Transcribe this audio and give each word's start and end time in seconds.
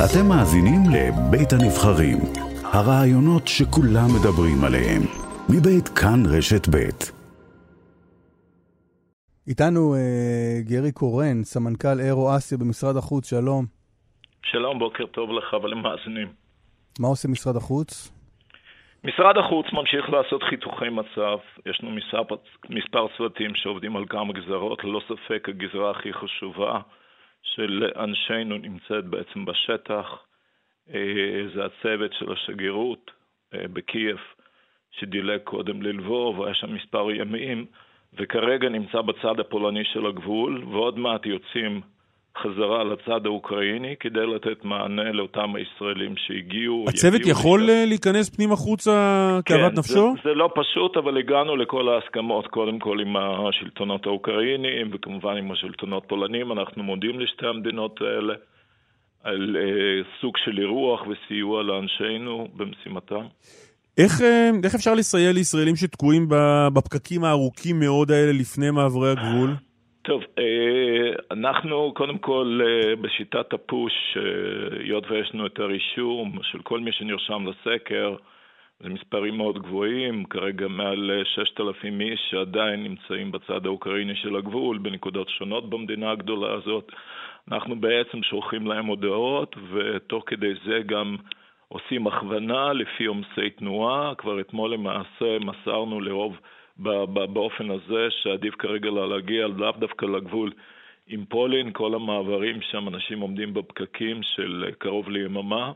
אתם 0.00 0.24
מאזינים 0.28 0.80
לבית 0.94 1.52
הנבחרים, 1.52 2.18
הרעיונות 2.74 3.44
שכולם 3.46 4.08
מדברים 4.16 4.58
עליהם, 4.66 5.02
מבית 5.52 5.88
כאן 5.88 6.20
רשת 6.36 6.68
בית. 6.68 7.00
איתנו 9.48 9.94
אה, 9.94 10.54
גרי 10.70 10.92
קורן, 10.92 11.42
סמנכ"ל 11.42 12.00
אירו-אסיה 12.00 12.58
במשרד 12.58 12.96
החוץ, 12.96 13.30
שלום. 13.30 13.64
שלום, 14.44 14.78
בוקר 14.78 15.06
טוב 15.06 15.30
לך 15.32 15.52
ולמאזינים. 15.62 16.28
מה 17.00 17.08
עושה 17.08 17.28
משרד 17.28 17.56
החוץ? 17.56 17.90
משרד 19.04 19.36
החוץ 19.36 19.66
ממשיך 19.72 20.10
לעשות 20.10 20.42
חיתוכי 20.42 20.88
מצב. 20.88 21.38
יש 21.66 21.80
לנו 21.82 21.92
מספר, 21.96 22.34
מספר 22.70 23.06
צוותים 23.16 23.50
שעובדים 23.54 23.96
על 23.96 24.04
כמה 24.08 24.32
גזרות. 24.32 24.84
ללא 24.84 25.00
ספק 25.08 25.48
הגזרה 25.48 25.90
הכי 25.90 26.12
חשובה 26.12 26.80
של 27.42 27.90
אנשינו 27.96 28.58
נמצאת 28.58 29.04
בעצם 29.04 29.44
בשטח. 29.44 30.06
אה, 30.94 31.44
זה 31.54 31.64
הצוות 31.64 32.12
של 32.12 32.32
השגרירות 32.32 33.10
אה, 33.54 33.68
בקייב, 33.68 34.18
שדילג 34.90 35.40
קודם 35.40 35.82
ללבוב, 35.82 36.42
היה 36.42 36.54
שם 36.54 36.74
מספר 36.74 37.10
ימים, 37.10 37.66
וכרגע 38.14 38.68
נמצא 38.68 39.00
בצד 39.00 39.40
הפולני 39.40 39.84
של 39.84 40.06
הגבול, 40.06 40.64
ועוד 40.64 40.98
מעט 40.98 41.26
יוצאים 41.26 41.80
חזרה 42.38 42.84
לצד 42.84 43.26
האוקראיני 43.26 43.94
כדי 44.00 44.26
לתת 44.26 44.64
מענה 44.64 45.12
לאותם 45.12 45.54
הישראלים 45.56 46.14
שהגיעו. 46.16 46.84
הצוות 46.88 47.20
יכול 47.26 47.60
לשם. 47.60 47.70
אה, 47.70 47.84
להיכנס 47.86 48.36
פנימה 48.36 48.56
חוצה 48.56 48.92
כאוות 49.44 49.72
כן, 49.72 49.78
נפשו? 49.78 50.14
זה, 50.16 50.28
זה 50.28 50.34
לא 50.34 50.50
פשוט, 50.54 50.96
אבל 50.96 51.18
הגענו 51.18 51.56
לכל 51.56 51.88
ההסכמות, 51.88 52.46
קודם 52.46 52.78
כל 52.78 53.00
עם 53.00 53.16
השלטונות 53.16 54.06
האוקראיניים 54.06 54.90
וכמובן 54.92 55.36
עם 55.36 55.52
השלטונות 55.52 56.04
פולנים. 56.08 56.52
אנחנו 56.52 56.82
מודים 56.82 57.20
לשתי 57.20 57.46
המדינות 57.46 58.00
האלה 58.00 58.34
על 59.24 59.56
uh, 59.56 60.20
סוג 60.20 60.36
של 60.44 60.58
אירוח 60.58 61.00
וסיוע 61.06 61.62
לאנשינו 61.62 62.48
במשימתם. 62.56 63.24
איך, 63.98 64.20
אה, 64.22 64.50
איך 64.64 64.74
אפשר 64.74 64.94
לסייע 64.94 65.32
לישראלים 65.32 65.76
שתקועים 65.76 66.26
בפקקים 66.74 67.24
הארוכים 67.24 67.80
מאוד 67.80 68.10
האלה 68.10 68.32
לפני 68.32 68.70
מעברי 68.70 69.10
הגבול? 69.10 69.50
טוב, 70.02 70.22
אה, 70.38 71.12
אנחנו 71.30 71.92
קודם 71.94 72.18
כל 72.18 72.60
אה, 72.64 72.96
בשיטת 72.96 73.52
הפוש, 73.52 73.92
אה, 74.16 74.78
היות 74.78 75.10
ויש 75.10 75.34
לנו 75.34 75.46
את 75.46 75.58
הרישום 75.58 76.38
של 76.42 76.62
כל 76.62 76.80
מי 76.80 76.92
שנרשם 76.92 77.46
לסקר, 77.46 78.16
זה 78.80 78.88
מספרים 78.88 79.36
מאוד 79.36 79.58
גבוהים, 79.58 80.24
כרגע 80.24 80.68
מעל 80.68 81.10
6,000 81.24 82.00
איש 82.00 82.20
שעדיין 82.30 82.82
נמצאים 82.82 83.32
בצד 83.32 83.66
האוקראיני 83.66 84.16
של 84.16 84.36
הגבול, 84.36 84.78
בנקודות 84.78 85.28
שונות 85.28 85.70
במדינה 85.70 86.10
הגדולה 86.10 86.54
הזאת. 86.54 86.92
אנחנו 87.52 87.80
בעצם 87.80 88.22
שולחים 88.22 88.66
להם 88.66 88.86
הודעות, 88.86 89.56
ותוך 89.72 90.24
כדי 90.26 90.52
זה 90.64 90.80
גם 90.86 91.16
עושים 91.68 92.06
הכוונה 92.06 92.72
לפי 92.72 93.04
עומסי 93.04 93.50
תנועה. 93.56 94.14
כבר 94.18 94.40
אתמול 94.40 94.72
למעשה 94.72 95.38
מסרנו 95.40 96.00
לרוב 96.00 96.36
באופן 96.76 97.70
הזה 97.70 98.08
שעדיף 98.10 98.54
כרגע 98.58 98.90
להגיע 98.90 99.46
לאו 99.46 99.72
דווקא 99.78 100.06
לגבול 100.06 100.52
עם 101.06 101.24
פולין, 101.24 101.72
כל 101.72 101.94
המעברים 101.94 102.60
שם 102.62 102.88
אנשים 102.88 103.20
עומדים 103.20 103.54
בפקקים 103.54 104.20
של 104.22 104.64
קרוב 104.78 105.08
ליממה. 105.08 105.72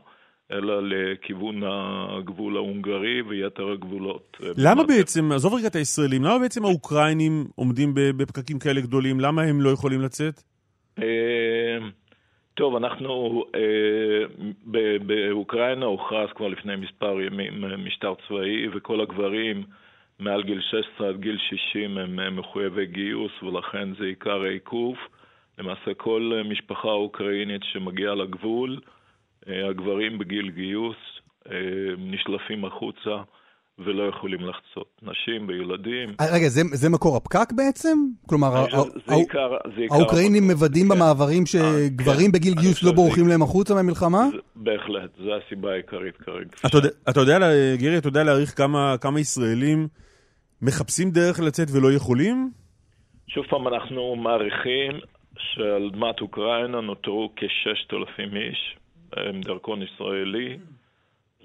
אלא 0.51 0.81
לכיוון 0.83 1.61
הגבול 1.63 2.57
ההונגרי 2.57 3.21
ויתר 3.21 3.71
הגבולות. 3.71 4.37
למה 4.57 4.83
בעצם, 4.83 5.31
עזוב 5.31 5.53
רגע 5.53 5.67
את 5.67 5.75
הישראלים, 5.75 6.23
למה 6.23 6.39
בעצם 6.39 6.65
האוקראינים 6.65 7.45
עומדים 7.55 7.93
בפקקים 7.95 8.59
כאלה 8.59 8.81
גדולים? 8.81 9.19
למה 9.19 9.41
הם 9.41 9.61
לא 9.61 9.69
יכולים 9.69 10.01
לצאת? 10.01 10.33
אה, 10.99 11.77
טוב, 12.53 12.75
אנחנו 12.75 13.43
אה, 13.55 14.45
באוקראינה 15.01 15.85
הוכרז 15.85 16.29
כבר 16.35 16.47
לפני 16.47 16.75
מספר 16.75 17.21
ימים 17.21 17.63
משטר 17.85 18.13
צבאי, 18.27 18.67
וכל 18.67 19.01
הגברים 19.01 19.63
מעל 20.19 20.43
גיל 20.43 20.61
16 20.61 21.09
עד 21.09 21.19
גיל 21.19 21.37
60 21.71 21.97
הם 21.97 22.39
מחויבי 22.39 22.85
גיוס 22.85 23.31
ולכן 23.43 23.89
זה 23.99 24.05
עיקר 24.05 24.41
העיכוב. 24.41 24.95
למעשה 25.57 25.93
כל 25.97 26.31
משפחה 26.45 26.87
אוקראינית 26.87 27.61
שמגיעה 27.63 28.15
לגבול, 28.15 28.79
אה, 29.49 29.69
הגברים 29.69 30.17
בגיל 30.17 30.49
גיוס 30.49 30.95
אה, 31.51 31.55
נשלפים 31.97 32.65
החוצה 32.65 33.15
ולא 33.79 34.09
יכולים 34.09 34.39
לחצות. 34.41 35.01
נשים 35.01 35.47
וילדים. 35.47 36.09
אה, 36.21 36.25
רגע, 36.33 36.47
זה, 36.47 36.61
זה 36.73 36.89
מקור 36.89 37.17
הפקק 37.17 37.51
בעצם? 37.55 37.97
כלומר, 38.29 38.65
האוקראינים 39.91 40.47
מוודאים 40.47 40.89
כן. 40.89 40.95
במעברים 40.95 41.45
שגברים 41.45 42.25
כן. 42.25 42.31
בגיל 42.31 42.53
גיוס 42.53 42.83
לא 42.83 42.91
בורחים 42.91 43.27
להם 43.27 43.41
החוצה 43.41 43.73
מהמלחמה? 43.73 44.25
בהחלט, 44.55 45.09
זו 45.17 45.31
הסיבה 45.35 45.71
העיקרית 45.71 46.17
כרגע. 46.17 46.49
אתה 46.65 46.77
אתה 47.09 47.19
יודע, 47.19 47.39
גירי, 47.75 47.97
אתה 47.97 48.07
יודע 48.07 48.23
להעריך 48.23 48.57
כמה, 48.57 48.95
כמה 49.01 49.19
ישראלים 49.19 49.87
מחפשים 50.61 51.11
דרך 51.11 51.39
לצאת 51.39 51.67
ולא 51.71 51.93
יכולים? 51.93 52.51
שוב 53.27 53.45
פעם, 53.45 53.67
אנחנו 53.67 54.15
מעריכים 54.15 54.91
שעל 55.37 55.89
אדמת 55.93 56.21
אוקראינה 56.21 56.81
נותרו 56.81 57.31
כ-6,000 57.35 58.35
איש 58.35 58.77
עם 59.17 59.41
דרכון 59.41 59.81
ישראלי. 59.81 60.57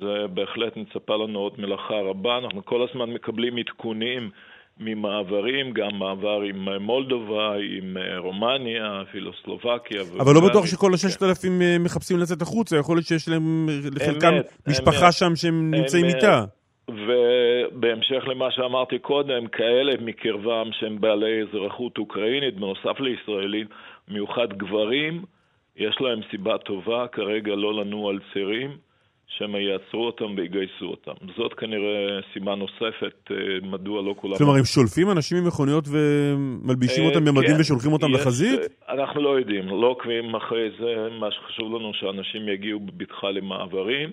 זה 0.01 0.27
בהחלט 0.35 0.77
מצפה 0.77 1.17
לנו 1.17 1.39
עוד 1.39 1.61
מלאכה 1.61 1.95
רבה. 1.95 2.39
אנחנו 2.39 2.65
כל 2.65 2.87
הזמן 2.89 3.11
מקבלים 3.11 3.57
עדכונים 3.59 4.31
ממעברים, 4.79 5.73
גם 5.73 5.99
מעבר 5.99 6.41
עם 6.41 6.69
מולדובה, 6.81 7.55
עם 7.79 7.97
רומניה, 8.19 9.03
אפילו 9.03 9.31
סלובקיה. 9.45 10.03
אבל 10.21 10.35
לא 10.35 10.41
בטוח 10.49 10.67
שכל 10.67 10.95
הששת 10.95 11.23
אלפים 11.23 11.63
אה, 11.63 11.77
מחפשים 11.81 12.19
לצאת 12.19 12.43
החוצה, 12.43 12.77
יכול 12.77 12.97
להיות 12.97 13.07
שיש 13.07 13.29
להם 13.29 13.69
לחלקם 13.95 14.33
משפחה 14.69 15.13
שם 15.13 15.37
שהם 15.37 15.75
נמצאים 15.75 16.05
איתה. 16.05 16.45
ובהמשך 17.07 18.25
למה 18.27 18.51
שאמרתי 18.51 18.99
קודם, 18.99 19.47
כאלה 19.47 19.93
מקרבם 20.01 20.71
שהם 20.73 21.01
בעלי 21.01 21.43
אזרחות 21.43 21.99
אוקראינית, 21.99 22.55
בנוסף 22.55 23.01
לישראלים, 23.01 23.67
מיוחד 24.09 24.53
גברים, 24.53 25.25
יש 25.77 25.97
להם 26.01 26.21
סיבה 26.31 26.59
טובה 26.59 27.07
כרגע 27.13 27.55
לא 27.55 27.75
לנוע 27.75 28.11
על 28.11 28.19
צירים, 28.33 28.71
שהם 29.39 29.57
יעצרו 29.57 30.07
אותם 30.07 30.35
ויגייסו 30.37 30.85
אותם. 30.85 31.13
זאת 31.37 31.55
כנראה 31.55 32.21
סיבה 32.33 32.55
נוספת 32.55 33.31
אה, 33.31 33.37
מדוע 33.63 34.03
לא 34.03 34.15
כולם... 34.17 34.37
כלומר, 34.37 34.57
הם 34.57 34.65
שולפים 34.65 35.11
אנשים 35.11 35.45
ממכוניות 35.45 35.85
ומלבישים 35.89 37.05
אותם 37.05 37.27
אה, 37.27 37.33
במדים 37.33 37.55
כן, 37.55 37.61
ושולחים 37.61 37.93
אותם 37.93 38.13
לחזית? 38.13 38.61
אנחנו 38.89 39.23
לא 39.23 39.39
יודעים, 39.39 39.69
לא 39.69 39.87
עוקבים 39.87 40.35
אחרי 40.35 40.71
זה. 40.79 41.09
מה 41.21 41.31
שחשוב 41.31 41.75
לנו 41.75 41.95
שאנשים 41.95 42.49
יגיעו 42.49 42.81
בבטחה 42.81 43.31
למעברים. 43.31 44.13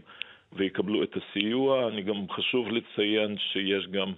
ויקבלו 0.54 1.04
את 1.04 1.14
הסיוע. 1.18 1.88
אני 1.88 2.02
גם 2.02 2.30
חשוב 2.30 2.68
לציין 2.68 3.38
שיש 3.54 3.88
גם 3.88 4.14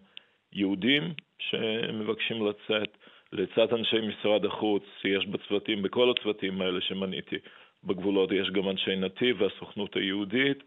יהודים 0.53 1.13
שמבקשים 1.39 2.45
לצאת. 2.47 2.97
לצד 3.33 3.73
אנשי 3.73 3.95
משרד 4.07 4.45
החוץ, 4.45 4.83
יש 5.05 5.27
בצוותים, 5.27 5.81
בכל 5.81 6.11
הצוותים 6.11 6.61
האלה 6.61 6.81
שמניתי 6.81 7.35
בגבולות, 7.83 8.29
יש 8.31 8.49
גם 8.51 8.69
אנשי 8.69 8.95
נתיב 8.95 9.41
והסוכנות 9.41 9.95
היהודית. 9.95 10.63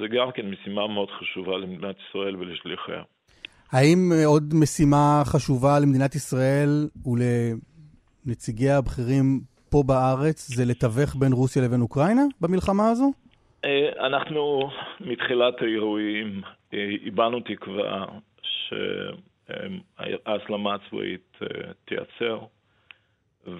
זה 0.00 0.06
גם 0.08 0.30
כן 0.34 0.50
משימה 0.50 0.86
מאוד 0.86 1.08
חשובה 1.10 1.58
למדינת 1.58 1.96
ישראל 2.08 2.36
ולשליחיה. 2.36 3.02
האם 3.72 4.12
עוד 4.26 4.54
משימה 4.54 5.22
חשובה 5.24 5.78
למדינת 5.78 6.14
ישראל 6.14 6.88
ולנציגיה 7.06 8.78
הבכירים 8.78 9.40
פה 9.70 9.82
בארץ 9.86 10.48
זה 10.48 10.64
לתווך 10.64 11.16
בין 11.16 11.32
רוסיה 11.32 11.62
לבין 11.62 11.80
אוקראינה 11.80 12.22
במלחמה 12.40 12.90
הזו? 12.90 13.12
אה, 13.98 14.06
אנחנו 14.06 14.70
מתחילת 15.00 15.54
האירועים 15.62 16.42
הבענו 17.06 17.40
תקווה 17.40 18.04
שההסלמה 19.48 20.74
הצבאית 20.74 21.36
אה, 21.42 21.72
תייצר 21.84 22.38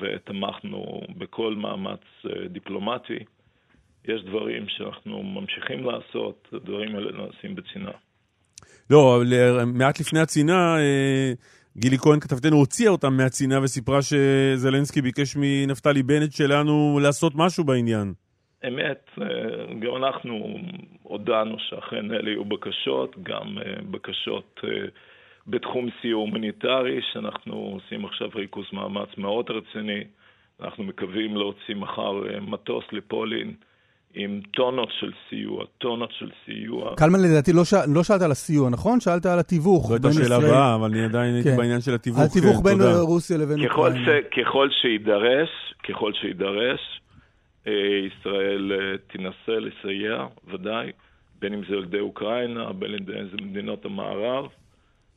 ותמכנו 0.00 1.00
בכל 1.18 1.54
מאמץ 1.54 2.00
אה, 2.26 2.48
דיפלומטי. 2.48 3.18
יש 4.04 4.22
דברים 4.22 4.68
שאנחנו 4.68 5.22
ממשיכים 5.22 5.84
לעשות, 5.84 6.48
הדברים 6.52 6.96
האלה 6.96 7.12
נעשים 7.12 7.54
בצנעה. 7.54 7.98
לא, 8.90 9.22
מעט 9.66 10.00
לפני 10.00 10.20
הצנעה, 10.20 10.76
גילי 11.76 11.98
כהן 11.98 12.20
כתבתנו 12.20 12.56
הוציאה 12.56 12.90
אותם 12.90 13.16
מהצנעה 13.16 13.62
וסיפרה 13.62 13.98
שזלנסקי 14.02 15.02
ביקש 15.02 15.36
מנפתלי 15.36 16.02
בנט 16.02 16.32
שלנו 16.32 16.98
לעשות 17.02 17.32
משהו 17.36 17.64
בעניין. 17.64 18.12
אמת, 18.68 19.10
אה, 19.22 19.26
גם 19.80 19.96
אנחנו 19.96 20.58
הודענו 21.02 21.56
שאכן 21.58 22.10
אלה 22.10 22.30
יהיו 22.30 22.44
בקשות, 22.44 23.16
גם 23.22 23.58
אה, 23.58 23.74
בקשות 23.90 24.60
אה, 24.64 24.86
בתחום 25.46 25.88
סיוע 26.00 26.20
הומניטרי, 26.20 27.00
שאנחנו 27.12 27.54
עושים 27.54 28.04
עכשיו 28.04 28.28
ריכוז 28.34 28.66
מאמץ 28.72 29.08
מאוד 29.18 29.50
רציני. 29.50 30.04
אנחנו 30.60 30.84
מקווים 30.84 31.36
להוציא 31.36 31.74
מחר 31.74 32.12
מטוס 32.40 32.84
לפולין 32.92 33.54
עם 34.14 34.40
טונות 34.50 34.88
של 35.00 35.12
סיוע, 35.28 35.64
טונות 35.78 36.12
של 36.12 36.30
סיוע. 36.44 36.94
קלמן, 36.96 37.18
לדעתי 37.22 37.52
לא, 37.52 37.64
ש... 37.64 37.74
לא 37.94 38.02
שאלת 38.02 38.22
על 38.22 38.30
הסיוע, 38.30 38.70
נכון? 38.70 39.00
שאלת 39.00 39.26
על 39.26 39.38
התיווך 39.38 39.90
בין 39.90 39.96
ישראל... 39.96 40.12
זו 40.12 40.20
הייתה 40.20 40.40
שאלה 40.40 40.54
הבאה, 40.54 40.74
אבל 40.74 40.90
אני 40.90 41.04
עדיין 41.04 41.34
הייתי 41.34 41.50
כן. 41.50 41.56
בעניין 41.56 41.80
של 41.80 41.94
התיווך. 41.94 42.20
התיווך 42.20 42.56
כן, 42.56 42.62
בין 42.62 42.78
תודה. 42.78 43.00
רוסיה 43.00 43.38
לבין. 43.38 43.58
ש... 43.58 43.66
ככל 44.36 44.68
שיידרש, 44.70 45.50
ככל 45.88 46.12
שיידרש, 46.12 46.80
ישראל 47.66 48.72
תנסה 49.06 49.58
לסייע, 49.60 50.26
ודאי, 50.52 50.92
בין 51.38 51.54
אם 51.54 51.60
זה 51.68 51.74
ילדי 51.76 52.00
אוקראינה, 52.00 52.72
בין 52.72 52.94
אם 52.94 53.04
זה 53.06 53.36
מדינות 53.42 53.84
המערב. 53.84 54.46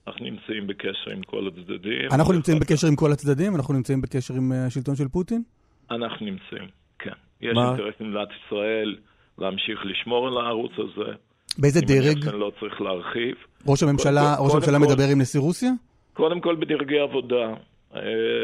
אנחנו 0.08 0.26
נמצאים 0.26 0.68
בקשר 0.68 1.12
עם 1.12 1.22
כל 1.24 1.48
הצדדים. 1.48 2.12
אנחנו 2.12 2.34
נמצאים 2.34 2.60
בקשר 2.60 2.88
עם 2.88 2.96
כל 2.96 3.12
הצדדים? 3.12 3.56
אנחנו 3.56 3.74
נמצאים 3.74 4.02
בקשר 4.02 4.34
עם 4.34 4.52
השלטון 4.52 4.96
של 4.96 5.08
פוטין? 5.08 5.44
אנחנו 5.92 6.26
נמצאים, 6.26 6.68
כן. 7.00 7.12
יש 7.42 7.58
אינטרס 7.58 7.94
למדינת 8.00 8.28
ישראל 8.46 8.96
להמשיך 9.38 9.80
לשמור 9.86 10.28
על 10.28 10.38
הערוץ 10.38 10.72
הזה. 10.78 11.12
באיזה 11.58 11.82
דרג? 11.82 12.28
אני 12.28 12.40
לא 12.40 12.52
צריך 12.60 12.82
להרחיב. 12.82 13.36
ראש 13.68 13.84
הממשלה, 13.84 14.36
ראש 14.40 14.54
הממשלה 14.54 14.80
מדבר 14.80 15.04
עם 15.12 15.22
נשיא 15.22 15.40
רוסיה? 15.40 15.72
קודם 16.14 16.42
כל 16.42 16.56
בדרגי 16.56 17.00
עבודה. 17.00 17.54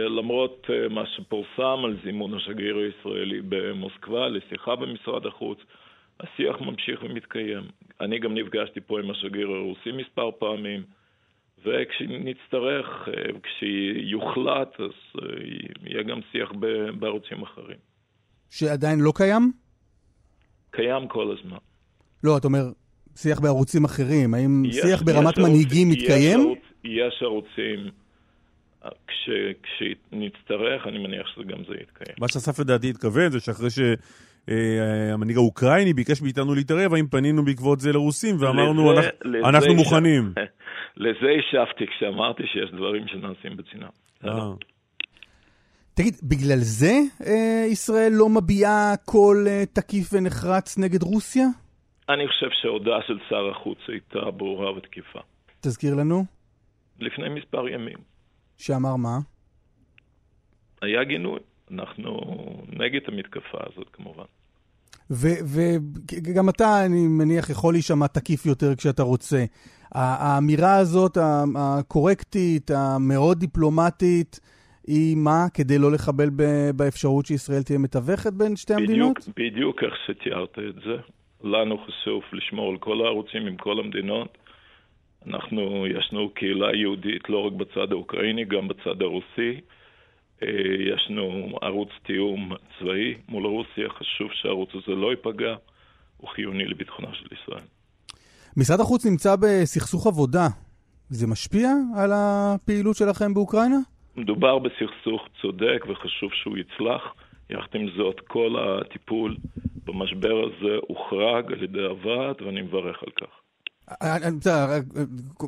למרות 0.10 0.68
מה 0.90 1.04
שפורסם 1.06 1.86
על 1.86 1.98
זימון 2.04 2.34
השגריר 2.34 2.78
הישראלי 2.78 3.42
במוסקבה 3.50 4.28
לשיחה 4.28 4.76
במשרד 4.76 5.26
החוץ, 5.26 5.58
השיח 6.20 6.62
ממשיך 6.62 7.04
ומתקיים. 7.04 7.64
אני 8.02 8.20
גם 8.20 8.34
נפגשתי 8.34 8.82
פה 8.82 9.00
עם 9.00 9.12
השגריר 9.12 9.48
הרוסי 9.48 9.92
מספר 9.92 10.32
פעמים, 10.40 10.84
וכשנצטרך, 11.66 13.10
כשיוחלט, 13.44 14.80
אז 14.80 15.22
יהיה 15.86 16.04
גם 16.04 16.20
שיח 16.32 16.52
בערוצים 17.00 17.42
אחרים. 17.42 17.78
שעדיין 18.50 19.00
לא 19.00 19.12
קיים? 19.16 19.52
קיים 20.72 21.08
כל 21.08 21.36
הזמן. 21.38 21.58
לא, 22.24 22.38
אתה 22.38 22.48
אומר, 22.48 22.64
שיח 23.16 23.40
בערוצים 23.40 23.86
אחרים. 23.86 24.34
האם 24.34 24.66
יש, 24.66 24.76
שיח 24.76 25.02
ברמת 25.02 25.38
יש 25.38 25.44
מנהיגים 25.44 25.88
ערוץ, 25.88 26.02
מתקיים? 26.02 26.40
יש, 26.40 26.46
ערוץ, 26.46 26.60
יש 26.84 27.24
ערוצים. 27.24 28.03
כש, 29.08 29.30
כשנצטרך, 29.64 30.88
אני 30.88 30.98
מניח 30.98 31.28
שזה 31.28 31.44
גם 31.44 31.64
זה 31.68 31.74
יתקיים. 31.74 32.16
מה 32.20 32.28
שאסף 32.28 32.60
לדעתי 32.60 32.90
התכוון 32.90 33.32
זה 33.32 33.40
שאחרי 33.40 33.70
שהמנהיג 33.70 35.38
האוקראיני 35.38 35.94
ביקש 35.94 36.22
מאיתנו 36.22 36.56
להתערב, 36.56 36.94
האם 36.94 37.08
פנינו 37.08 37.46
בעקבות 37.46 37.80
זה 37.80 37.94
לרוסים 37.94 38.36
ואמרנו, 38.40 38.92
לזה, 38.92 39.02
אנחנו, 39.02 39.32
לזה 39.32 39.50
אנחנו 39.50 39.74
מוכנים. 39.74 40.34
לזה 40.98 41.28
השבתי 41.40 41.88
כשאמרתי 41.88 42.44
שיש 42.48 42.72
דברים 42.72 43.08
שנעשים 43.08 43.58
בצנעה. 43.58 43.90
אה. 44.26 44.54
תגיד, 45.94 46.14
בגלל 46.24 46.58
זה 46.58 46.94
אה, 47.28 47.66
ישראל 47.72 48.12
לא 48.12 48.30
מביעה 48.30 48.94
קול 49.06 49.48
אה, 49.48 49.64
תקיף 49.74 50.14
ונחרץ 50.14 50.78
נגד 50.78 51.04
רוסיה? 51.04 51.46
אני 52.10 52.28
חושב 52.28 52.50
שההודעה 52.62 53.00
של 53.08 53.18
שר 53.30 53.50
החוץ 53.52 53.78
הייתה 53.88 54.32
ברורה 54.32 54.78
ותקיפה. 54.78 55.20
תזכיר 55.62 55.96
לנו. 55.96 56.26
לפני 57.00 57.30
מספר 57.30 57.68
ימים. 57.68 58.13
שאמר 58.58 58.96
מה? 58.96 59.20
היה 60.82 61.04
גינוי. 61.04 61.40
אנחנו 61.72 62.20
נגד 62.70 63.02
המתקפה 63.08 63.58
הזאת 63.68 63.88
כמובן. 63.94 64.24
וגם 65.10 66.50
אתה, 66.50 66.86
אני 66.86 67.08
מניח, 67.08 67.50
יכול 67.50 67.74
להישמע 67.74 68.08
תקיף 68.08 68.46
יותר 68.46 68.76
כשאתה 68.76 69.04
רוצה. 69.04 69.46
האמירה 69.92 70.76
הזאת, 70.76 71.18
הקורקטית, 71.56 72.72
המאוד 72.72 73.40
דיפלומטית, 73.40 74.40
היא 74.88 75.18
מה? 75.18 75.46
כדי 75.54 75.78
לא 75.78 75.92
לחבל 75.92 76.30
באפשרות 76.76 77.26
שישראל 77.26 77.64
תהיה 77.64 77.80
מתווכת 77.80 78.34
בין 78.34 78.56
שתי 78.56 78.74
בדיוק, 78.74 78.90
המדינות? 78.90 79.18
בדיוק 79.38 79.84
איך 79.84 79.94
שתיארת 80.08 80.60
את 80.70 80.76
זה. 80.76 80.98
לנו 81.44 81.78
חשוב 81.78 82.24
לשמור 82.34 82.72
על 82.72 82.78
כל 82.78 83.02
הערוצים 83.06 83.48
עם 83.48 83.58
כל 83.58 83.80
המדינות. 83.80 84.38
אנחנו, 85.28 85.88
ישנו 85.88 86.30
קהילה 86.34 86.76
יהודית 86.76 87.30
לא 87.30 87.38
רק 87.48 87.54
בצד 87.54 87.92
האוקראיני, 87.92 88.46
גם 88.46 88.68
בצד 88.68 89.02
הרוסי. 89.02 89.62
אה, 90.44 90.48
ישנו 90.94 91.50
ערוץ 91.62 91.90
תיאום 92.04 92.52
צבאי 92.80 93.14
מול 93.30 93.46
רוסיה, 93.46 93.90
חשוב 93.90 94.28
שהערוץ 94.34 94.70
הזה 94.74 94.96
לא 94.96 95.12
ייפגע, 95.12 95.56
הוא 96.18 96.30
חיוני 96.30 96.66
לביטחונה 96.66 97.08
של 97.14 97.28
ישראל. 97.34 97.64
משרד 98.58 98.80
החוץ 98.80 99.06
נמצא 99.06 99.36
בסכסוך 99.36 100.08
עבודה. 100.08 100.48
זה 101.10 101.28
משפיע 101.28 101.70
על 101.98 102.12
הפעילות 102.14 102.96
שלכם 102.96 103.34
באוקראינה? 103.34 103.78
מדובר 104.16 104.60
בסכסוך 104.60 105.28
צודק 105.42 105.86
וחשוב 105.90 106.32
שהוא 106.34 106.58
יצלח. 106.58 107.14
יחד 107.50 107.76
עם 107.76 107.88
זאת, 107.98 108.20
כל 108.28 108.56
הטיפול 108.60 109.38
במשבר 109.86 110.46
הזה 110.46 110.76
הוחרג 110.88 111.54
על 111.54 111.64
ידי 111.64 111.82
הוועד, 111.82 112.42
ואני 112.42 112.62
מברך 112.62 113.04
על 113.04 113.12
כך. 113.22 113.43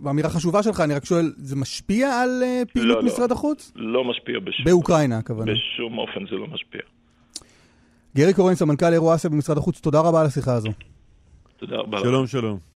אמירה 0.10 0.30
חשובה 0.30 0.64
שלך, 0.64 0.80
אני 0.80 0.94
רק 0.94 1.06
שואל, 1.06 1.34
זה 1.38 1.56
משפיע 1.56 2.22
על 2.22 2.44
אה, 2.44 2.62
פעילות 2.74 2.98
לא, 2.98 3.04
לא. 3.04 3.08
משרד 3.08 3.32
החוץ? 3.32 3.72
לא 3.76 4.04
משפיע 4.04 4.40
בשום... 4.40 4.66
באוקראינה, 4.66 5.18
הכוונה. 5.18 5.52
בשום 5.52 5.98
אופן 5.98 6.26
זה 6.30 6.36
לא 6.36 6.48
משפיע. 6.48 6.82
גרי 8.16 8.34
קורן, 8.34 8.56
סמנכ"ל 8.56 8.94
אירוע 8.94 9.16
אסיה 9.16 9.30
במשרד 9.30 9.58
החוץ, 9.58 9.80
תודה 9.80 10.00
רבה 10.00 10.22
על 10.22 10.28
השיחה 10.28 10.54
הזו. 10.54 10.70
תודה 11.58 11.76
רבה. 11.76 12.00
שלום, 12.00 12.28
שלום. 12.28 12.60